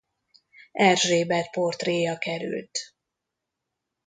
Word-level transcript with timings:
Erzsébet 0.79 1.49
portréja 1.51 2.17
került. 2.17 2.79